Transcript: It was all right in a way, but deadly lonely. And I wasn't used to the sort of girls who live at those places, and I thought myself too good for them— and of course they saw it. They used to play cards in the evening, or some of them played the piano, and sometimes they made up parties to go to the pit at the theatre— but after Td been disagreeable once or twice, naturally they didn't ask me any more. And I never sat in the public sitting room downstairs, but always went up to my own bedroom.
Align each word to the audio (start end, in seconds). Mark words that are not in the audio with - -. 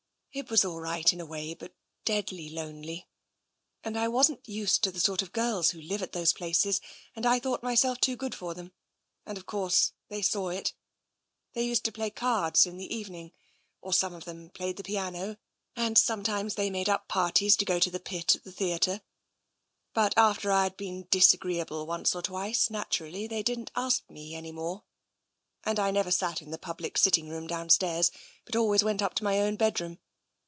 It 0.33 0.49
was 0.49 0.63
all 0.63 0.79
right 0.79 1.11
in 1.11 1.19
a 1.19 1.25
way, 1.25 1.53
but 1.53 1.75
deadly 2.05 2.47
lonely. 2.49 3.09
And 3.83 3.99
I 3.99 4.07
wasn't 4.07 4.47
used 4.47 4.81
to 4.85 4.89
the 4.89 5.01
sort 5.01 5.21
of 5.21 5.33
girls 5.33 5.71
who 5.71 5.81
live 5.81 6.01
at 6.01 6.13
those 6.13 6.31
places, 6.31 6.79
and 7.17 7.25
I 7.25 7.37
thought 7.37 7.61
myself 7.61 7.99
too 7.99 8.15
good 8.15 8.33
for 8.33 8.53
them— 8.53 8.71
and 9.25 9.37
of 9.37 9.45
course 9.45 9.91
they 10.07 10.21
saw 10.21 10.47
it. 10.47 10.71
They 11.51 11.65
used 11.65 11.83
to 11.83 11.91
play 11.91 12.09
cards 12.11 12.65
in 12.65 12.77
the 12.77 12.95
evening, 12.95 13.33
or 13.81 13.91
some 13.91 14.13
of 14.13 14.23
them 14.23 14.49
played 14.51 14.77
the 14.77 14.85
piano, 14.85 15.37
and 15.75 15.97
sometimes 15.97 16.55
they 16.55 16.69
made 16.69 16.87
up 16.87 17.09
parties 17.09 17.57
to 17.57 17.65
go 17.65 17.77
to 17.81 17.91
the 17.91 17.99
pit 17.99 18.33
at 18.33 18.45
the 18.45 18.53
theatre— 18.53 19.01
but 19.93 20.13
after 20.15 20.47
Td 20.47 20.77
been 20.77 21.07
disagreeable 21.11 21.85
once 21.85 22.15
or 22.15 22.21
twice, 22.21 22.69
naturally 22.69 23.27
they 23.27 23.43
didn't 23.43 23.69
ask 23.75 24.09
me 24.09 24.33
any 24.33 24.53
more. 24.53 24.85
And 25.65 25.77
I 25.77 25.91
never 25.91 26.09
sat 26.09 26.41
in 26.41 26.51
the 26.51 26.57
public 26.57 26.97
sitting 26.97 27.27
room 27.27 27.47
downstairs, 27.47 28.11
but 28.45 28.55
always 28.55 28.81
went 28.81 29.01
up 29.01 29.13
to 29.15 29.25
my 29.25 29.37
own 29.41 29.57
bedroom. 29.57 29.99